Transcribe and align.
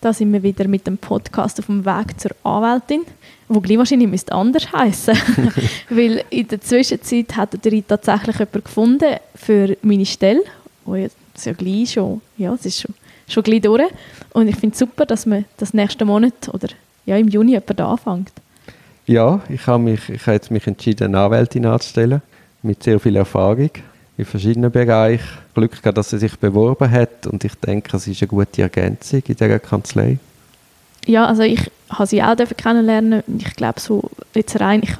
Da 0.00 0.14
sind 0.14 0.32
wir 0.32 0.42
wieder 0.42 0.66
mit 0.66 0.86
dem 0.86 0.96
Podcast 0.96 1.58
auf 1.58 1.66
dem 1.66 1.84
Weg 1.84 2.18
zur 2.18 2.30
Anwältin, 2.42 3.02
wo 3.48 3.60
gleich 3.60 3.76
wahrscheinlich 3.76 4.08
müsste 4.08 4.32
anders 4.32 4.72
heißen, 4.72 5.14
weil 5.90 6.24
in 6.30 6.48
der 6.48 6.60
Zwischenzeit 6.62 7.36
hat 7.36 7.62
der 7.62 7.86
tatsächlich 7.86 8.38
jemanden 8.38 8.64
gefunden 8.64 9.16
für 9.34 9.76
meine 9.82 10.06
Stelle, 10.06 10.40
wo 10.86 10.94
jetzt 10.94 11.16
ja 11.44 11.52
gleich 11.52 11.92
schon, 11.92 12.22
ja, 12.38 12.54
es 12.54 12.64
ist 12.64 12.80
schon, 12.80 12.94
schon 13.28 13.42
gleich 13.42 13.60
durch. 13.60 13.90
Und 14.32 14.48
ich 14.48 14.56
finde 14.56 14.72
es 14.72 14.78
super, 14.78 15.04
dass 15.04 15.26
man 15.26 15.44
das 15.58 15.74
nächste 15.74 16.06
Monat 16.06 16.48
oder 16.50 16.68
ja, 17.04 17.18
im 17.18 17.28
Juni 17.28 17.50
jemand 17.50 17.80
anfängt. 17.80 18.32
Ja, 19.06 19.42
ich 19.50 19.66
habe 19.66 19.82
mich, 19.82 20.08
ich 20.08 20.22
habe 20.22 20.32
jetzt 20.32 20.50
mich 20.50 20.66
entschieden, 20.66 21.14
eine 21.14 21.24
Anwältin 21.24 21.66
anzustellen, 21.66 22.22
mit 22.62 22.82
sehr 22.82 22.98
viel 23.00 23.16
Erfahrung 23.16 23.70
in 24.20 24.26
verschiedenen 24.26 24.70
Bereichen. 24.70 25.26
Glück 25.54 25.82
gehabt, 25.82 25.98
dass 25.98 26.10
sie 26.10 26.18
sich 26.18 26.38
beworben 26.38 26.90
hat 26.90 27.26
und 27.26 27.44
ich 27.44 27.54
denke, 27.54 27.96
es 27.96 28.06
ist 28.06 28.22
eine 28.22 28.28
gute 28.28 28.62
Ergänzung 28.62 29.22
in 29.26 29.34
dieser 29.36 29.58
Kanzlei. 29.58 30.18
Ja, 31.06 31.26
also 31.26 31.42
ich 31.42 31.70
habe 31.90 32.06
sie 32.06 32.22
auch 32.22 32.36
kennenlernen 32.56 33.22
Ich 33.38 33.56
glaube, 33.56 33.80
so 33.80 34.10
jetzt 34.34 34.60
rein, 34.60 34.82
ich, 34.82 34.94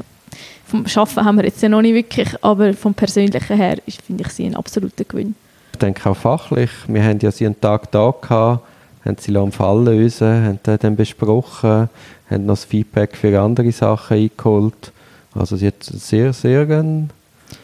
vom 0.67 0.87
Arbeiten 0.87 1.25
haben 1.25 1.37
wir 1.37 1.45
jetzt 1.45 1.63
ja 1.63 1.69
noch 1.69 1.83
nicht 1.83 1.95
wirklich, 1.95 2.29
aber 2.43 2.75
vom 2.75 2.95
Persönlichen 2.95 3.57
her 3.57 3.77
finde 4.05 4.25
ich 4.27 4.33
sie 4.33 4.47
ein 4.47 4.57
absoluter 4.57 5.05
Gewinn. 5.05 5.35
Ich 5.73 5.79
denke 5.79 6.09
auch 6.09 6.17
fachlich. 6.17 6.71
Wir 6.89 7.03
haben 7.05 7.19
ja 7.21 7.31
sie 7.31 7.47
einen 7.47 7.61
Tag 7.61 7.91
da 7.91 8.13
gehabt, 8.21 8.65
haben 9.05 9.17
sie 9.19 9.37
am 9.37 9.53
Fall 9.53 9.85
lösen, 9.85 10.45
haben 10.45 10.79
dann 10.79 10.97
besprochen, 10.97 11.89
haben 12.31 12.47
noch 12.47 12.55
das 12.55 12.65
Feedback 12.65 13.17
für 13.17 13.41
andere 13.41 13.73
Sachen 13.73 14.17
eingeholt. 14.17 14.93
Also 15.35 15.57
sie 15.57 15.69
hat 15.69 15.83
sehr, 15.83 16.33
sehr 16.33 16.63
einen 16.63 17.11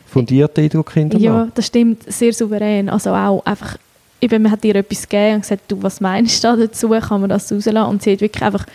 fundierten 0.06 0.64
Eindruck 0.64 0.92
hinterlassen. 0.92 1.24
Ja, 1.24 1.48
das 1.54 1.66
stimmt, 1.66 2.10
sehr 2.10 2.32
souverän. 2.32 2.88
Also 2.88 3.10
auch 3.10 3.44
einfach, 3.44 3.76
eben, 4.20 4.42
man 4.42 4.52
hat 4.52 4.64
ihr 4.64 4.76
etwas 4.76 5.08
gegeben 5.08 5.36
und 5.36 5.40
gesagt, 5.42 5.62
du, 5.68 5.82
was 5.82 6.00
meinst 6.00 6.42
du 6.42 6.56
dazu, 6.56 6.88
kann 6.88 7.20
man 7.20 7.30
das 7.30 7.52
rauslassen? 7.52 7.90
Und 7.90 8.02
sie 8.02 8.12
hat 8.12 8.20
wirklich 8.20 8.42
einfach 8.42 8.66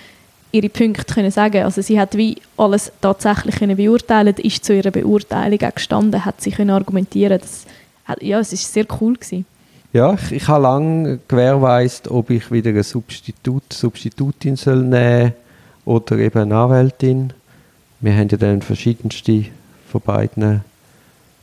ihre 0.51 0.69
Punkte 0.69 1.13
können 1.13 1.31
sagen. 1.31 1.63
Also 1.63 1.81
sie 1.81 1.99
hat 1.99 2.15
wie 2.17 2.37
alles 2.57 2.91
tatsächlich 3.01 3.55
können 3.55 3.77
beurteilen, 3.77 4.35
ist 4.35 4.63
zu 4.65 4.75
ihrer 4.75 4.91
Beurteilung 4.91 5.61
auch 5.61 5.75
gestanden, 5.75 6.25
hat 6.25 6.41
sie 6.41 6.51
können 6.51 6.69
argumentieren. 6.69 7.39
Das, 7.39 7.65
ja, 8.19 8.39
es 8.39 8.53
ist 8.53 8.71
sehr 8.71 8.85
cool 8.99 9.15
gewesen. 9.15 9.45
Ja, 9.93 10.13
ich, 10.13 10.31
ich 10.31 10.47
habe 10.47 10.63
lange 10.63 11.19
gewährleistet, 11.27 12.11
ob 12.11 12.29
ich 12.29 12.51
wieder 12.51 12.69
eine 12.69 12.83
Substitut, 12.83 13.73
Substitutin 13.73 14.55
soll 14.55 14.83
nehmen 14.83 15.33
oder 15.85 16.17
eben 16.17 16.39
eine 16.39 16.55
Anwältin. 16.55 17.33
Wir 17.99 18.13
haben 18.13 18.29
ja 18.29 18.37
dann 18.37 18.61
verschiedenste 18.61 19.45
von 19.91 20.01
beiden 20.01 20.61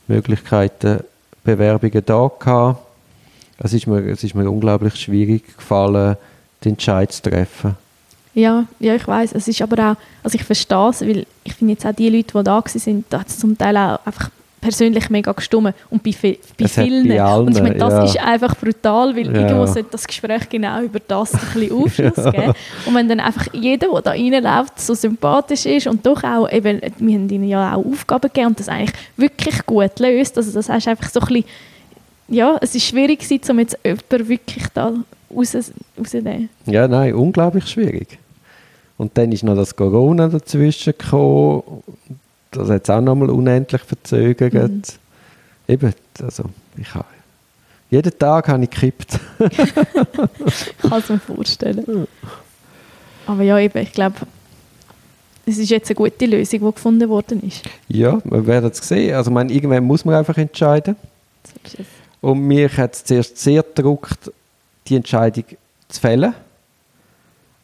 Möglichkeiten, 0.09 1.01
Bewerbungen 1.43 2.03
da 2.05 2.29
gehabt. 2.39 2.79
Es 3.57 3.73
ist 3.73 3.87
mir, 3.87 3.99
es 4.07 4.23
ist 4.23 4.35
mir 4.35 4.49
unglaublich 4.49 4.95
schwierig 4.95 5.55
gefallen, 5.57 6.17
den 6.63 6.73
Entscheid 6.73 7.11
zu 7.11 7.21
treffen. 7.23 7.75
Ja, 8.33 8.65
ja, 8.79 8.95
ich 8.95 9.07
weiß. 9.07 9.33
Es 9.33 9.47
ist 9.47 9.61
aber 9.61 9.91
auch, 9.91 9.95
also 10.23 10.35
ich 10.35 10.43
verstehe 10.43 10.89
es, 10.89 11.01
weil 11.01 11.25
ich 11.43 11.53
finde 11.55 11.73
jetzt 11.73 11.85
auch 11.85 11.93
die 11.93 12.09
Leute, 12.09 12.37
die 12.37 12.43
da 12.43 12.63
waren, 12.63 13.25
es 13.27 13.37
zum 13.37 13.57
Teil 13.57 13.75
auch 13.75 13.99
einfach 14.05 14.29
persönlich 14.59 15.09
mega 15.09 15.31
gestummen 15.31 15.73
und 15.89 16.03
bei, 16.03 16.13
bei 16.57 16.67
vielen. 16.67 17.07
Bei 17.07 17.21
allen, 17.21 17.47
und 17.47 17.55
ich 17.55 17.63
meine, 17.63 17.75
das 17.75 17.93
ja. 17.93 18.03
ist 18.03 18.19
einfach 18.19 18.55
brutal, 18.55 19.15
weil 19.15 19.27
ja. 19.27 19.41
irgendwo 19.41 19.65
sollte 19.65 19.89
das 19.91 20.05
Gespräch 20.05 20.49
genau 20.49 20.81
über 20.81 20.99
das 20.99 21.33
ein 21.33 21.39
bisschen 21.53 21.71
Aufschluss 21.83 22.17
ja. 22.17 22.31
geben. 22.31 22.53
Und 22.85 22.95
wenn 22.95 23.09
dann 23.09 23.19
einfach 23.19 23.47
jeder, 23.53 23.87
der 23.89 24.01
da 24.01 24.11
reinläuft, 24.11 24.79
so 24.79 24.93
sympathisch 24.93 25.65
ist 25.65 25.87
und 25.87 26.05
doch 26.05 26.23
auch 26.23 26.49
eben, 26.51 26.81
wir 26.97 27.15
haben 27.15 27.29
ihnen 27.29 27.47
ja 27.47 27.75
auch 27.75 27.85
Aufgaben 27.85 28.27
gegeben 28.27 28.47
und 28.47 28.59
das 28.59 28.69
eigentlich 28.69 28.93
wirklich 29.17 29.65
gut 29.65 29.99
löst, 29.99 30.37
also 30.37 30.51
das 30.51 30.69
heißt 30.69 30.87
einfach 30.87 31.09
so 31.09 31.19
ein 31.19 31.27
bisschen, 31.27 31.45
ja, 32.27 32.57
es 32.61 32.75
ist 32.75 32.85
schwierig 32.85 33.19
gewesen, 33.19 33.51
um 33.51 33.59
jetzt 33.59 33.77
jemanden 33.83 34.29
wirklich 34.29 34.67
da 34.73 34.93
raus, 35.35 35.71
rauszunehmen. 35.97 36.49
Ja, 36.65 36.87
nein, 36.87 37.13
unglaublich 37.13 37.65
schwierig. 37.67 38.19
Und 38.97 39.17
dann 39.17 39.31
ist 39.31 39.43
noch 39.43 39.55
das 39.55 39.75
Corona 39.75 40.27
dazwischen 40.27 40.93
gekommen 40.97 41.63
das 42.51 42.69
hat 42.69 42.83
es 42.83 42.89
auch 42.89 43.01
nochmal 43.01 43.29
unendlich 43.29 43.81
verzögert. 43.81 44.53
Mhm. 44.53 44.81
Eben, 45.67 45.93
also 46.21 46.45
ich 46.77 46.93
habe 46.93 47.05
jeden 47.89 48.17
Tag 48.19 48.47
habe 48.47 48.63
ich 48.63 48.69
gekippt. 48.69 49.19
ich 49.39 50.77
kann 50.77 50.99
es 50.99 51.09
mir 51.09 51.19
vorstellen. 51.19 52.07
Aber 53.25 53.41
ja, 53.41 53.57
eben, 53.57 53.79
ich 53.79 53.91
glaube, 53.91 54.15
es 55.45 55.57
ist 55.57 55.69
jetzt 55.69 55.89
eine 55.89 55.95
gute 55.95 56.25
Lösung, 56.27 56.59
die 56.59 56.71
gefunden 56.71 57.09
worden 57.09 57.41
ist. 57.41 57.63
Ja, 57.87 58.19
wir 58.23 58.45
werden 58.45 58.69
es 58.71 58.87
sehen. 58.87 59.15
Also, 59.15 59.31
meine, 59.31 59.51
irgendwann 59.51 59.83
muss 59.83 60.05
man 60.05 60.15
einfach 60.15 60.37
entscheiden. 60.37 60.95
So 61.65 61.83
Und 62.21 62.41
mich 62.41 62.77
hat 62.77 62.93
es 62.93 63.03
zuerst 63.03 63.37
sehr 63.37 63.63
gedruckt, 63.63 64.31
die 64.87 64.95
Entscheidung 64.95 65.45
zu 65.87 65.99
fällen. 65.99 66.35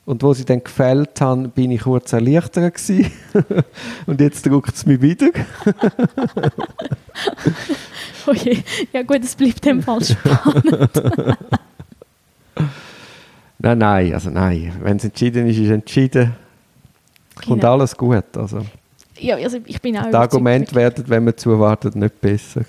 Und 0.05 0.21
wo 0.21 0.33
sie 0.33 0.45
dann 0.45 0.63
gefällt 0.63 1.19
haben, 1.19 1.49
bin 1.49 1.71
ich 1.71 1.81
kurz 1.81 2.13
erleichtert 2.13 2.75
gewesen. 2.75 3.11
Und 4.05 4.21
jetzt 4.21 4.45
drückt 4.45 4.75
es 4.75 4.85
mich 4.85 5.01
wieder. 5.01 5.29
oh 8.27 8.33
je. 8.33 8.59
Ja 8.93 9.01
gut, 9.01 9.23
es 9.23 9.35
bleibt 9.35 9.65
dem 9.65 9.81
Fall 9.81 10.03
spannend. 10.03 10.91
nein, 13.57 13.77
nein, 13.79 14.13
also 14.13 14.29
nein. 14.29 14.73
Wenn 14.79 14.97
es 14.97 15.05
entschieden 15.05 15.47
ist, 15.47 15.57
ist 15.57 15.71
entschieden. 15.71 16.35
Kommt 17.47 17.61
genau. 17.61 17.73
alles 17.73 17.97
gut. 17.97 18.37
Also. 18.37 18.63
Ja, 19.17 19.37
also 19.37 19.57
ich 19.65 19.81
bin 19.81 19.97
auch 19.97 20.05
Das 20.05 20.13
Argument 20.13 20.75
werden, 20.75 21.05
wenn 21.07 21.23
man 21.23 21.35
zuwartet, 21.35 21.95
nicht 21.95 22.21
besser. 22.21 22.61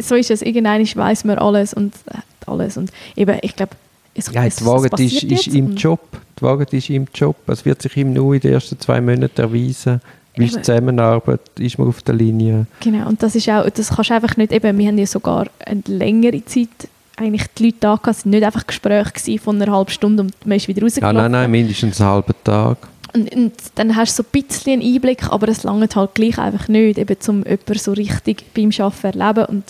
So 0.00 0.16
ist 0.16 0.32
es. 0.32 0.42
Irgendwann 0.42 0.84
weiß 0.84 1.24
man 1.24 1.38
alles 1.38 1.72
und 1.72 1.94
äh, 2.10 2.18
alles. 2.46 2.76
Und 2.76 2.90
eben, 3.14 3.38
ich 3.42 3.54
glaube, 3.54 3.76
es, 4.14 4.32
ja, 4.32 4.48
die 4.48 4.64
Wahrheit 4.64 4.98
ist, 5.00 5.22
ist 5.24 5.46
im 5.48 5.74
Job. 5.74 6.00
Die 6.38 6.42
Wahrheit 6.42 6.72
ist 6.72 6.88
im 6.90 7.06
Job. 7.14 7.36
Es 7.48 7.64
wird 7.64 7.82
sich 7.82 7.96
ihm 7.96 8.12
nur 8.12 8.34
in 8.34 8.40
den 8.40 8.52
ersten 8.52 8.78
zwei 8.78 9.00
Monaten 9.00 9.40
erweisen. 9.40 10.00
Wie 10.36 10.46
ist 10.46 10.56
die 10.56 10.62
Zusammenarbeit? 10.62 11.40
Ist 11.58 11.78
man 11.78 11.88
auf 11.88 12.02
der 12.02 12.14
Linie? 12.14 12.66
Genau, 12.80 13.08
und 13.08 13.22
das 13.22 13.34
ist 13.36 13.48
auch, 13.48 13.68
das 13.70 13.90
kannst 13.90 14.10
du 14.10 14.14
einfach 14.14 14.36
nicht, 14.36 14.52
eben, 14.52 14.76
wir 14.78 14.88
haben 14.88 14.98
ja 14.98 15.06
sogar 15.06 15.46
eine 15.64 15.82
längere 15.86 16.44
Zeit 16.44 16.68
eigentlich 17.16 17.46
die 17.56 17.66
Leute 17.66 17.76
da 17.80 17.94
es 18.10 18.24
waren 18.24 18.30
nicht 18.30 18.42
einfach 18.42 18.66
Gespräche 18.66 19.38
von 19.38 19.62
einer 19.62 19.72
halben 19.72 19.90
Stunde 19.90 20.24
und 20.24 20.34
man 20.44 20.56
ist 20.56 20.66
wieder 20.66 20.82
rausgekommen. 20.82 21.16
Nein, 21.16 21.30
nein, 21.30 21.42
nein, 21.42 21.50
mindestens 21.50 22.00
einen 22.00 22.10
halben 22.10 22.34
Tag. 22.42 22.78
Und, 23.14 23.32
und, 23.32 23.52
dann 23.76 23.94
hast 23.94 24.18
du 24.18 24.22
so 24.22 24.28
ein 24.28 24.42
bisschen 24.42 24.72
einen 24.72 24.94
Einblick, 24.94 25.30
aber 25.30 25.48
es 25.48 25.62
langt 25.62 25.94
halt 25.94 26.14
gleich 26.14 26.38
einfach 26.38 26.66
nicht, 26.66 26.98
eben, 26.98 27.16
um 27.28 27.44
jemanden 27.44 27.78
so 27.78 27.92
richtig 27.92 28.44
beim 28.54 28.70
Arbeiten 28.76 29.20
erleben. 29.20 29.44
Und 29.44 29.64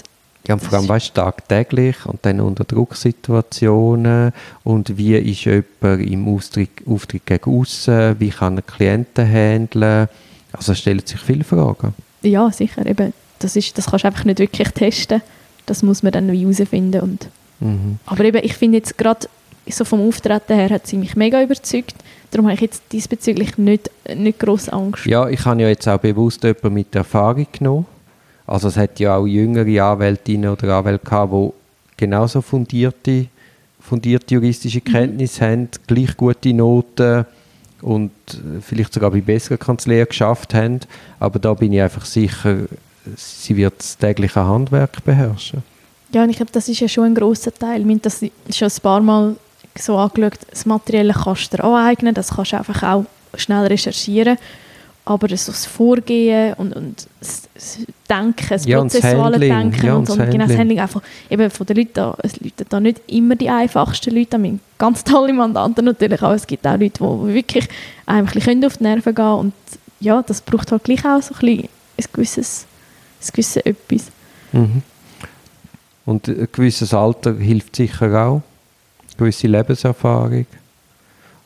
ja, 0.47 0.55
und 0.55 0.60
vor 0.60 0.78
allem, 0.78 0.88
weißt, 0.88 1.15
tagtäglich 1.15 2.05
und 2.05 2.25
dann 2.27 2.41
unter 2.41 2.65
Drucksituationen. 2.65 4.32
Und 4.62 4.99
wie 4.99 5.16
ist 5.16 5.44
jemand 5.44 6.03
im 6.03 6.28
Auftritt, 6.28 6.71
Auftritt 6.87 7.25
gegen 7.25 7.50
aussen, 7.50 8.16
wie 8.19 8.31
kann 8.31 8.56
er 8.56 8.62
Klienten 8.62 9.27
handeln, 9.27 10.09
also 10.53 10.72
es 10.72 10.78
stellen 10.78 11.03
sich 11.04 11.21
viele 11.21 11.44
Fragen. 11.44 11.94
Ja, 12.22 12.50
sicher, 12.50 12.87
eben, 12.87 13.12
das, 13.38 13.56
ist, 13.56 13.77
das 13.77 13.87
kannst 13.87 14.04
du 14.04 14.09
einfach 14.09 14.25
nicht 14.25 14.38
wirklich 14.38 14.69
testen, 14.71 15.22
das 15.66 15.83
muss 15.83 16.03
man 16.03 16.12
dann 16.12 16.28
herausfinden 16.28 17.00
und 17.00 17.28
mhm. 17.60 17.99
aber 18.06 18.25
eben, 18.25 18.44
ich 18.44 18.54
finde 18.54 18.78
jetzt 18.78 18.97
gerade 18.97 19.28
so 19.66 19.84
vom 19.84 20.06
Auftreten 20.06 20.54
her 20.54 20.71
hat 20.71 20.87
sie 20.87 20.97
mich 20.97 21.16
mega 21.16 21.43
überzeugt, 21.43 21.94
darum 22.31 22.47
habe 22.47 22.54
ich 22.54 22.60
jetzt 22.60 22.83
diesbezüglich 22.93 23.56
nicht, 23.59 23.91
nicht 24.15 24.38
grosse 24.38 24.72
Angst. 24.72 25.06
Ja, 25.06 25.28
ich 25.28 25.44
habe 25.44 25.62
ja 25.62 25.69
jetzt 25.69 25.88
auch 25.88 25.99
bewusst 25.99 26.44
jemanden 26.44 26.75
mit 26.75 26.94
Erfahrung 26.94 27.47
genommen, 27.50 27.87
also 28.47 28.69
es 28.69 28.77
hat 28.77 29.00
ja 29.00 29.16
auch 29.16 29.27
jüngere 29.27 29.84
Anwältinnen 29.84 30.50
oder 30.50 30.77
Anwälte 30.77 31.05
gehabt, 31.05 31.32
die 31.32 31.50
genauso 31.97 32.43
fundierte, 32.43 33.27
fundierte 33.81 34.34
juristische 34.34 34.82
mhm. 34.84 34.93
Kenntnisse 34.93 35.44
mhm. 35.44 35.50
haben, 35.50 35.69
gleich 35.87 36.16
gute 36.16 36.53
Noten 36.53 37.27
und 37.81 38.12
vielleicht 38.60 38.94
sogar 38.94 39.10
bei 39.10 39.21
besseren 39.21 39.59
Kanzleien 39.59 40.06
geschafft 40.09 40.54
haben. 40.54 40.81
Aber 41.21 41.38
da 41.38 41.54
bin 41.54 41.72
ich 41.72 41.83
einfach 41.83 42.04
sicher, 42.04 42.60
sie 43.16 43.56
wird 43.56 43.75
das 43.78 43.97
tägliche 43.99 44.44
Handwerk 44.44 45.04
beherrschen. 45.04 45.62
Ja, 46.12 46.22
und 46.22 46.31
ich 46.31 46.37
glaube, 46.37 46.53
das 46.53 46.69
ist 46.69 46.81
ja 46.81 46.88
schon 46.88 47.04
ein 47.04 47.15
grosser 47.15 47.53
Teil. 47.53 47.81
Ich 47.81 47.88
habe 47.88 47.99
das 47.99 48.21
schon 48.50 48.69
ein 48.69 48.83
paar 48.83 49.00
Mal 49.00 49.37
so 49.77 49.97
angeschaut, 49.97 50.38
das 50.50 50.66
Materielle 50.66 51.12
kannst 51.12 51.53
du 51.53 51.56
dir 51.56 51.65
aneignen, 51.65 52.15
das 52.15 52.34
kannst 52.34 52.53
du 52.53 52.59
einfach 52.59 52.83
auch 52.83 53.04
schnell 53.36 53.66
recherchieren 53.66 54.39
aber 55.06 55.28
so 55.36 55.53
das 55.53 55.66
Vorgehen 55.66 56.54
und, 56.54 56.74
und 56.74 57.06
das 57.21 57.42
Denken, 58.09 58.47
das 58.48 58.65
ja, 58.65 58.80
prozessuale 58.80 59.39
Denken 59.39 59.86
ja, 59.86 59.95
und, 59.97 60.06
so, 60.06 60.16
genau 60.16 60.47
das 60.47 60.56
Handling. 60.56 60.80
Einfach 60.80 61.03
eben 61.28 61.51
von 61.51 61.66
den 61.66 61.77
Leuten 61.77 61.91
da, 61.92 62.16
es 62.22 62.41
Leute 62.41 62.65
da 62.66 62.80
nicht 62.80 63.03
immer 63.06 63.36
die 63.36 63.51
einfachsten 63.51 64.15
Leute, 64.15 64.36
haben 64.36 64.60
ganz 64.78 65.04
tolle 65.04 65.33
Mandanten 65.34 65.84
natürlich, 65.84 66.22
aber 66.22 66.34
es 66.34 66.47
gibt 66.47 66.66
auch 66.66 66.78
Leute, 66.78 66.98
die 66.98 67.34
wirklich 67.34 67.68
einem 68.06 68.27
ein 68.28 68.65
auf 68.65 68.78
die 68.78 68.83
Nerven 68.83 69.15
gehen 69.15 69.24
und 69.24 69.54
ja, 70.01 70.22
das 70.22 70.41
braucht 70.41 70.72
halt 70.72 70.84
gleich 70.84 71.04
auch 71.04 71.21
so 71.21 71.34
ein, 71.34 71.41
bisschen 71.41 71.68
ein 71.98 72.04
gewisses, 72.12 72.66
ein 73.21 73.28
gewisses 73.33 73.56
Etwas. 73.56 74.06
Mhm. 74.53 74.83
Und 76.06 76.28
ein 76.28 76.48
gewisses 76.51 76.92
Alter 76.95 77.34
hilft 77.34 77.77
sicher 77.77 78.06
auch, 78.27 78.34
eine 78.36 79.16
gewisse 79.16 79.47
Lebenserfahrung. 79.47 80.47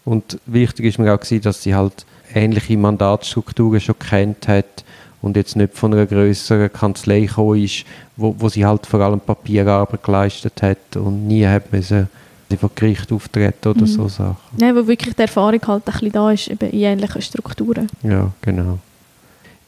Und 0.04 0.38
wichtig 0.46 0.86
ist 0.86 0.98
mir 0.98 1.12
auch 1.12 1.20
gewesen, 1.20 1.42
dass 1.42 1.62
sie 1.62 1.74
halt 1.74 2.06
ähnliche 2.34 2.76
Mandatsstrukturen 2.76 3.80
schon 3.80 3.98
kennt 3.98 4.48
hat 4.48 4.84
und 5.20 5.36
jetzt 5.36 5.56
nicht 5.56 5.74
von 5.74 5.92
einer 5.92 6.06
größeren 6.06 6.72
Kanzlei 6.72 7.20
gekommen 7.20 7.62
ist, 7.62 7.84
wo, 8.16 8.34
wo 8.38 8.48
sie 8.48 8.64
halt 8.64 8.86
vor 8.86 9.00
allem 9.00 9.20
Papierarbeit 9.20 10.02
geleistet 10.02 10.62
hat 10.62 10.96
und 10.96 11.26
nie 11.26 11.46
hat 11.46 11.72
müssen 11.72 12.08
vor 12.56 12.70
Gericht 12.74 13.12
auftreten 13.12 13.68
oder 13.68 13.82
mhm. 13.82 13.86
so 13.86 14.08
Sachen. 14.08 14.36
Nein, 14.56 14.74
wo 14.74 14.86
wirklich 14.86 15.14
die 15.14 15.22
Erfahrung 15.22 15.60
halt 15.66 15.86
ein 15.86 15.92
bisschen 15.92 16.12
da 16.12 16.30
ist, 16.30 16.48
eben 16.48 16.70
in 16.70 16.80
ähnlichen 16.80 17.20
Strukturen. 17.20 17.88
Ja, 18.02 18.30
genau. 18.40 18.78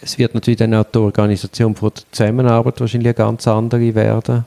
Es 0.01 0.17
wird 0.17 0.33
natürlich 0.35 0.59
dann 0.59 0.75
auch 0.75 0.85
die 0.85 0.99
Organisation 0.99 1.75
von 1.75 1.91
der 1.95 2.03
Zusammenarbeit 2.11 2.81
wahrscheinlich 2.81 3.09
eine 3.09 3.15
ganz 3.15 3.47
andere 3.47 3.95
werden. 3.95 4.47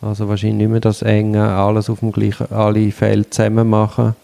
Also 0.00 0.28
wahrscheinlich 0.28 0.58
nicht 0.58 0.70
mehr 0.70 0.80
das 0.80 1.02
enge, 1.02 1.48
alles 1.48 1.90
auf 1.90 2.00
dem 2.00 2.12
gleichen, 2.12 2.50
alle 2.52 2.92
Fälle 2.92 3.28
zusammen 3.28 3.68
machen, 3.68 4.14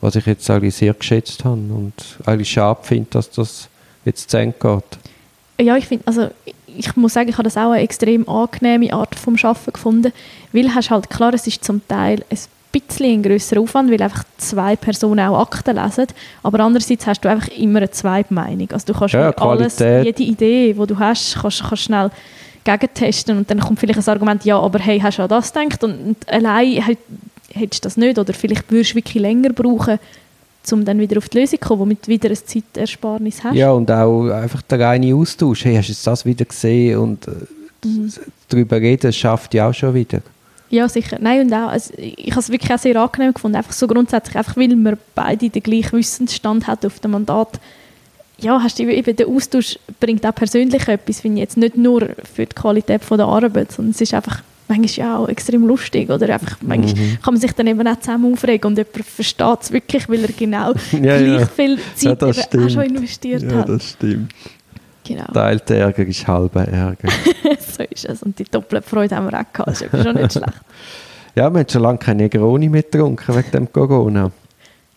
was 0.00 0.16
ich 0.16 0.26
jetzt 0.26 0.48
eigentlich 0.50 0.74
sehr 0.74 0.94
geschätzt 0.94 1.44
habe 1.44 1.56
und 1.56 1.92
eigentlich 2.26 2.50
schade 2.50 2.80
finde, 2.82 3.08
dass 3.10 3.30
das 3.30 3.68
jetzt 4.04 4.30
zu 4.30 4.38
Ende 4.38 4.56
geht. 4.58 5.66
Ja, 5.66 5.76
ich 5.76 5.86
finde, 5.86 6.06
also 6.06 6.30
ich 6.66 6.96
muss 6.96 7.12
sagen, 7.12 7.28
ich 7.28 7.34
habe 7.34 7.44
das 7.44 7.56
auch 7.56 7.72
eine 7.72 7.82
extrem 7.82 8.28
angenehme 8.28 8.92
Art 8.92 9.14
vom 9.14 9.36
Schaffen 9.36 9.72
gefunden, 9.72 10.12
weil 10.52 10.74
hast 10.74 10.90
halt 10.90 11.10
klar, 11.10 11.34
es 11.34 11.46
ist 11.46 11.64
zum 11.64 11.86
Teil 11.86 12.24
ein 12.30 12.38
bisschen 12.72 13.06
ein 13.06 13.22
grösserer 13.22 13.60
Aufwand, 13.60 13.90
weil 13.90 14.00
einfach 14.00 14.24
zwei 14.38 14.76
Personen 14.76 15.20
auch 15.20 15.40
Akten 15.40 15.76
lesen, 15.76 16.06
aber 16.42 16.60
andererseits 16.60 17.06
hast 17.06 17.24
du 17.24 17.28
einfach 17.28 17.48
immer 17.48 17.78
eine 17.78 17.90
Zweitmeinung. 17.90 18.70
Also 18.72 18.92
du 18.92 18.98
kannst 18.98 19.14
ja, 19.14 19.30
alles, 19.32 19.78
jede 19.78 20.22
Idee, 20.22 20.72
die 20.72 20.86
du 20.86 20.98
hast, 20.98 21.36
kannst, 21.40 21.62
kannst 21.62 21.82
schnell 21.82 22.10
gegentesten 22.64 23.38
und 23.38 23.50
dann 23.50 23.60
kommt 23.60 23.80
vielleicht 23.80 23.98
ein 23.98 24.12
Argument, 24.12 24.44
ja, 24.44 24.58
aber 24.58 24.78
hey, 24.78 25.00
hast 25.00 25.18
du 25.18 25.22
an 25.22 25.28
das 25.28 25.52
gedacht 25.52 25.82
und, 25.82 25.94
und 26.00 26.28
allein 26.28 26.96
hättest 27.52 27.84
du 27.84 27.86
das 27.86 27.96
nicht 27.96 28.18
oder 28.18 28.32
vielleicht 28.32 28.70
würdest 28.70 28.92
du 28.92 28.96
wirklich 28.96 29.22
länger 29.22 29.50
brauchen, 29.50 29.98
um 30.70 30.84
dann 30.84 30.98
wieder 30.98 31.18
auf 31.18 31.28
die 31.28 31.38
Lösung 31.38 31.60
zu 31.60 31.66
kommen, 31.66 31.80
womit 31.80 32.06
du 32.06 32.10
wieder 32.10 32.30
ein 32.30 32.36
Zeitersparnis 32.36 33.42
hast. 33.42 33.56
Ja, 33.56 33.72
und 33.72 33.90
auch 33.90 34.28
einfach 34.28 34.62
der 34.62 34.80
reine 34.80 35.14
Austausch. 35.14 35.64
Hey, 35.64 35.76
hast 35.76 35.88
du 35.88 35.94
das 36.04 36.24
wieder 36.24 36.44
gesehen? 36.44 36.98
Und 36.98 37.26
äh, 37.26 37.86
mhm. 37.86 38.12
darüber 38.48 38.76
reden, 38.76 39.12
schafft 39.12 39.54
ja 39.54 39.68
auch 39.68 39.74
schon 39.74 39.94
wieder. 39.94 40.20
Ja, 40.70 40.88
sicher. 40.88 41.18
Nein, 41.20 41.46
und 41.46 41.52
auch, 41.52 41.68
also 41.68 41.92
ich 41.96 42.30
habe 42.30 42.40
es 42.40 42.48
wirklich 42.48 42.72
auch 42.72 42.78
sehr 42.78 42.94
angenehm 42.94 43.34
gefunden, 43.34 43.56
einfach 43.56 43.72
so 43.72 43.88
grundsätzlich, 43.88 44.36
einfach 44.36 44.56
weil 44.56 44.68
wir 44.68 44.96
beide 45.16 45.50
den 45.50 45.62
gleichen 45.62 45.98
Wissensstand 45.98 46.68
haben 46.68 46.86
auf 46.86 47.00
dem 47.00 47.10
Mandat. 47.10 47.60
Ja, 48.38 48.62
hast 48.62 48.78
du 48.78 48.84
eben, 48.84 49.16
der 49.16 49.26
Austausch 49.26 49.78
bringt 49.98 50.24
auch 50.24 50.34
persönlich 50.34 50.86
etwas, 50.86 51.20
finde 51.20 51.38
ich 51.38 51.42
jetzt 51.42 51.56
nicht 51.56 51.76
nur 51.76 52.10
für 52.32 52.46
die 52.46 52.54
Qualität 52.54 53.04
von 53.04 53.18
der 53.18 53.26
Arbeit, 53.26 53.72
sondern 53.72 53.90
es 53.90 54.00
ist 54.00 54.14
einfach 54.14 54.42
manchmal 54.70 55.06
ja 55.06 55.18
auch 55.18 55.28
extrem 55.28 55.66
lustig 55.66 56.08
oder 56.10 56.32
einfach 56.32 56.56
manchmal 56.62 56.94
mhm. 56.94 57.18
kann 57.22 57.34
man 57.34 57.40
sich 57.40 57.52
dann 57.52 57.66
eben 57.66 57.86
auch 57.86 58.00
zusammen 58.00 58.32
aufregen 58.32 58.68
und 58.68 58.78
jemand 58.78 59.04
versteht 59.04 59.58
es 59.62 59.72
wirklich, 59.72 60.08
weil 60.08 60.22
er 60.22 60.32
genau 60.32 60.72
ja, 60.92 61.18
gleich 61.18 61.40
ja. 61.40 61.46
viel 61.46 61.78
Zeit 61.94 62.22
ja, 62.22 62.28
auch 62.28 62.70
schon 62.70 62.82
investiert 62.82 63.44
hat. 63.44 63.52
Ja, 63.68 63.74
das 63.74 63.90
stimmt. 63.90 64.32
Genau. 65.04 65.24
Teilte 65.32 65.76
Ärger 65.76 66.06
ist 66.06 66.26
halber 66.26 66.66
Ärger. 66.66 67.08
so 67.76 67.82
ist 67.82 68.04
es. 68.04 68.22
Und 68.22 68.38
die 68.38 68.44
doppelte 68.44 68.88
Freude 68.88 69.16
haben 69.16 69.30
wir 69.30 69.40
auch 69.40 69.52
gehabt. 69.52 69.68
Das 69.68 69.82
ist 69.82 70.02
schon 70.02 70.14
nicht 70.14 70.32
schlecht. 70.32 70.52
Ja, 71.36 71.48
wir 71.48 71.60
haben 71.60 71.68
schon 71.68 71.82
lange 71.82 71.98
keine 71.98 72.24
Negroni 72.24 72.68
mehr 72.68 72.82
getrunken 72.82 73.36
wegen 73.36 73.50
dem 73.52 73.72
Corona. 73.72 74.32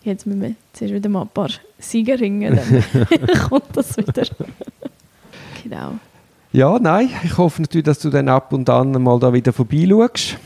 Jetzt 0.02 0.26
müssen 0.26 0.42
wir 0.42 0.54
zuerst 0.72 0.92
wieder 0.92 1.08
mal 1.08 1.22
ein 1.22 1.28
paar 1.28 1.48
Sieger 1.78 2.18
ringen, 2.18 2.58
dann 2.92 3.48
kommt 3.48 3.68
das 3.72 3.96
wieder. 3.96 4.24
genau. 5.62 5.92
Ja, 6.54 6.78
nein, 6.78 7.10
ich 7.24 7.36
hoffe 7.36 7.62
natürlich, 7.62 7.84
dass 7.84 7.98
du 7.98 8.10
dann 8.10 8.28
ab 8.28 8.52
und 8.52 8.70
an 8.70 8.92
mal 9.02 9.18
da 9.18 9.32
wieder 9.32 9.52
vorbeischaust 9.52 10.36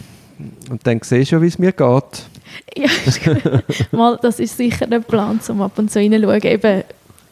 und 0.71 0.87
dann 0.87 1.01
siehst 1.03 1.33
du, 1.33 1.43
wie 1.43 1.49
es 1.49 1.59
mir 1.59 1.73
geht. 1.73 2.25
Ja, 2.75 2.89
mal, 3.93 4.19
das 4.23 4.41
ist 4.41 4.57
sicher 4.57 4.87
der 4.87 5.01
Plan, 5.01 5.39
um 5.49 5.61
ab 5.61 5.79
und 5.79 5.91
zu 5.91 5.99
reinzuschauen. 5.99 6.43
Eben, 6.45 6.83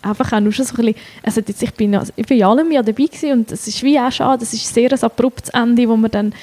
einfach 0.02 0.30
auch 0.30 0.40
nur 0.40 0.52
schon 0.52 0.66
so 0.66 0.74
ein 0.74 0.84
bisschen, 0.84 1.00
also 1.22 1.40
jetzt, 1.40 1.62
ich 1.62 1.72
bin, 1.72 1.98
ich 2.16 2.26
bin 2.26 2.36
ja 2.36 2.50
allem 2.50 2.70
ja 2.70 2.82
dabei 2.82 3.04
gewesen 3.04 3.32
und 3.32 3.50
es 3.50 3.66
ist 3.66 3.82
wie 3.82 3.98
auch 3.98 4.12
schade, 4.12 4.42
es 4.42 4.52
ist 4.52 4.74
sehr 4.74 4.92
ein 4.92 5.02
abruptes 5.02 5.48
Ende, 5.54 5.88
wo 5.88 5.96
man 5.96 6.10
dann 6.10 6.34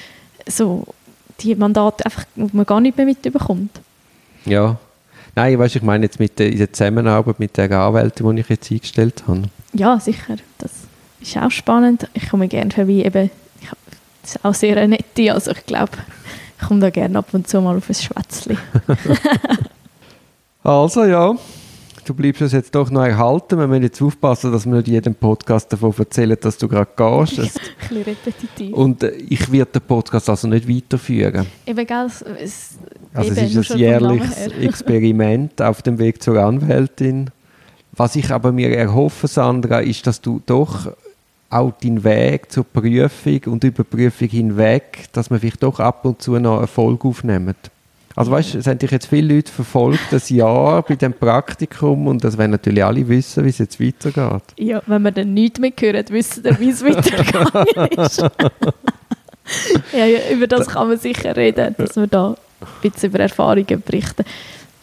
so 0.44 0.84
die 1.38 1.54
Mandate 1.54 2.04
einfach 2.04 2.24
man 2.34 2.66
gar 2.66 2.80
nicht 2.80 2.96
mehr 2.96 3.06
mitbekommt. 3.06 3.78
Ja, 4.44 4.76
nein, 5.36 5.56
weißt, 5.56 5.76
ich 5.76 5.82
meine 5.82 6.06
jetzt 6.06 6.18
mit 6.18 6.36
der, 6.40 6.50
in 6.50 6.58
der 6.58 6.72
Zusammenarbeit 6.72 7.38
mit 7.38 7.56
der 7.56 7.70
Anwältin, 7.70 8.34
die 8.34 8.40
ich 8.40 8.48
jetzt 8.48 8.72
eingestellt 8.72 9.22
habe. 9.28 9.44
Ja, 9.72 10.00
sicher, 10.00 10.34
das 10.58 10.72
ist 11.28 11.36
auch 11.36 11.50
spannend. 11.50 12.08
Ich 12.14 12.28
komme 12.28 12.48
gerne 12.48 12.70
vorbei, 12.70 13.04
eben, 13.04 13.30
ich, 13.60 13.68
das 14.22 14.36
ist 14.36 14.44
auch 14.44 14.54
sehr 14.54 14.86
nette, 14.86 15.32
also 15.32 15.52
ich 15.52 15.66
glaube, 15.66 15.92
ich 16.58 16.66
komme 16.66 16.80
da 16.80 16.90
gerne 16.90 17.18
ab 17.18 17.28
und 17.32 17.48
zu 17.48 17.60
mal 17.60 17.76
auf 17.76 17.88
ein 17.88 17.94
Schwätzchen. 17.94 18.58
also 20.62 21.04
ja, 21.04 21.34
du 22.04 22.14
bleibst 22.14 22.42
uns 22.42 22.52
jetzt 22.52 22.74
doch 22.74 22.90
noch 22.90 23.04
erhalten. 23.04 23.58
Wir 23.58 23.66
müssen 23.66 23.82
jetzt 23.82 24.00
aufpassen, 24.00 24.52
dass 24.52 24.66
wir 24.66 24.74
nicht 24.74 24.88
jedem 24.88 25.14
Podcast 25.14 25.72
davon 25.72 25.94
erzählen, 25.98 26.36
dass 26.40 26.56
du 26.58 26.68
gerade 26.68 26.90
gehst. 26.96 27.38
ein 27.38 27.50
bisschen 27.78 28.02
repetitiv. 28.02 28.74
Und 28.74 29.02
äh, 29.02 29.10
ich 29.10 29.50
werde 29.50 29.72
den 29.72 29.82
Podcast 29.82 30.28
also 30.28 30.48
nicht 30.48 30.68
weiterführen. 30.68 31.46
Eben, 31.66 31.86
gell, 31.86 32.06
es, 32.06 32.78
also 33.12 33.30
es 33.30 33.54
ist 33.54 33.72
ein 33.72 33.78
jährliches 33.78 34.46
Experiment 34.60 35.60
auf 35.60 35.82
dem 35.82 35.98
Weg 35.98 36.22
zur 36.22 36.38
Anwältin. 36.38 37.30
Was 37.92 38.16
ich 38.16 38.30
aber 38.30 38.52
mir 38.52 38.76
erhoffe, 38.76 39.28
Sandra, 39.28 39.80
ist, 39.80 40.06
dass 40.06 40.20
du 40.20 40.42
doch 40.44 40.92
auch 41.54 41.72
deinen 41.72 42.02
Weg 42.04 42.50
zur 42.50 42.64
Prüfung 42.64 43.40
und 43.46 43.64
Überprüfung 43.64 44.28
hinweg, 44.28 45.04
dass 45.12 45.30
man 45.30 45.40
vielleicht 45.40 45.62
doch 45.62 45.80
ab 45.80 46.04
und 46.04 46.20
zu 46.20 46.38
noch 46.38 46.60
Erfolg 46.60 47.04
aufnimmt. 47.04 47.56
Also 48.16 48.30
weißt 48.30 48.54
du, 48.54 48.58
es 48.58 48.66
haben 48.66 48.78
dich 48.78 48.92
jetzt 48.92 49.06
viele 49.06 49.34
Leute 49.34 49.50
verfolgt, 49.50 50.00
das 50.10 50.30
Jahr 50.30 50.82
bei 50.82 50.94
dem 50.94 51.12
Praktikum 51.12 52.06
und 52.06 52.22
das 52.22 52.38
wollen 52.38 52.52
natürlich 52.52 52.84
alle 52.84 53.08
wissen, 53.08 53.44
wie 53.44 53.48
es 53.48 53.58
jetzt 53.58 53.80
weitergeht. 53.80 54.42
Ja, 54.56 54.82
wenn 54.86 55.02
man 55.02 55.14
dann 55.14 55.34
nichts 55.34 55.58
mehr 55.58 55.72
hört, 55.76 56.10
wissen 56.10 56.44
wir, 56.44 56.58
wie 56.60 56.70
es 56.70 56.84
weitergegangen 56.84 57.88
ist. 57.98 58.18
ja, 59.92 60.06
ja, 60.06 60.18
über 60.32 60.46
das 60.46 60.68
kann 60.68 60.88
man 60.88 60.98
sicher 60.98 61.36
reden, 61.36 61.74
dass 61.76 61.96
wir 61.96 62.06
da 62.06 62.36
ein 62.60 62.90
bisschen 62.90 63.10
über 63.10 63.18
Erfahrungen 63.18 63.82
berichten. 63.84 64.24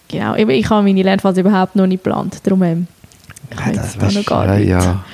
Genau, 0.10 0.36
ich 0.36 0.70
habe 0.70 0.84
meine 0.84 1.04
Lernphase 1.04 1.40
überhaupt 1.40 1.78
noch 1.78 1.88
nicht 1.88 2.04
geplant, 2.04 2.40
darum 2.44 2.64
ähm, 2.64 2.88
kann 3.50 3.72
ich 3.72 3.78
jetzt 3.78 4.02
da 4.02 4.12
noch 4.12 4.26
gar 4.26 4.46
ja, 4.46 4.58
nicht 4.58 4.68
ja. 4.68 5.06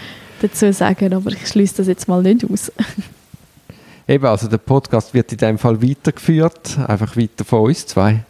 Dazu 0.41 0.71
sagen, 0.73 1.13
aber 1.13 1.31
ich 1.31 1.47
schließe 1.47 1.77
das 1.77 1.87
jetzt 1.87 2.07
mal 2.07 2.21
nicht 2.21 2.45
aus. 2.49 2.71
Eben, 4.07 4.25
also 4.25 4.47
der 4.47 4.57
Podcast 4.57 5.13
wird 5.13 5.31
in 5.33 5.37
dem 5.37 5.57
Fall 5.57 5.81
weitergeführt, 5.81 6.77
einfach 6.87 7.17
weiter 7.17 7.43
von 7.43 7.63
uns 7.63 7.85
zwei. 7.85 8.23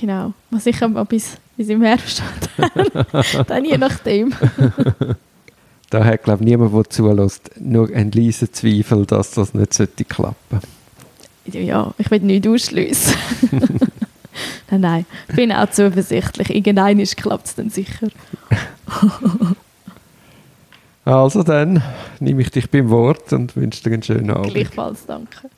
Genau, 0.00 0.32
mal 0.50 0.60
sicher 0.60 0.88
mal 0.88 1.04
bis, 1.04 1.36
bis 1.56 1.68
im 1.68 1.82
Herbst. 1.82 2.20
dann 3.46 3.64
je 3.64 3.78
nachdem. 3.78 4.34
da 5.90 6.04
hat, 6.04 6.24
glaube 6.24 6.42
ich, 6.42 6.50
niemand, 6.50 6.74
der 6.74 6.90
zulässt, 6.90 7.50
nur 7.60 7.88
ein 7.94 8.10
leiser 8.10 8.52
Zweifel, 8.52 9.06
dass 9.06 9.30
das 9.30 9.54
nicht 9.54 9.72
sollte 9.72 10.04
klappen 10.04 10.60
Ja, 11.46 11.94
ich 11.96 12.10
will 12.10 12.20
nichts 12.20 12.48
ausschliessen. 12.48 13.14
nein, 14.68 14.80
nein, 14.80 15.06
ich 15.28 15.36
bin 15.36 15.52
auch 15.52 15.70
zuversichtlich. 15.70 16.50
Irgendein 16.50 16.98
klappt 17.04 17.46
es 17.46 17.54
dann 17.54 17.70
sicher. 17.70 18.08
Also 21.04 21.42
dann 21.42 21.82
nehme 22.18 22.42
ich 22.42 22.50
dich 22.50 22.70
beim 22.70 22.88
Wort 22.90 23.32
und 23.32 23.56
wünsche 23.56 23.82
dir 23.82 23.92
einen 23.92 24.02
schönen 24.02 24.30
Abend. 24.30 24.54
Gleichfalls, 24.54 25.04
danke. 25.06 25.50